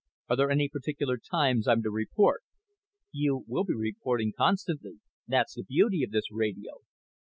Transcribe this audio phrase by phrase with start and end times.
[0.29, 2.41] "Are there any particular times I'm to report?"
[3.11, 4.99] "You will be reporting constantly.
[5.27, 6.77] That's the beauty of this radio."